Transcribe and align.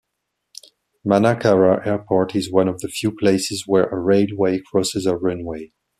Manakara 1.05 1.85
Airport 1.85 2.35
is 2.35 2.51
one 2.51 2.67
of 2.67 2.79
the 2.79 2.87
few 2.87 3.11
places 3.11 3.65
where 3.67 3.83
a 3.87 3.99
railway 3.99 4.57
crosses 4.65 5.05
a 5.05 5.15
runway. 5.15 5.73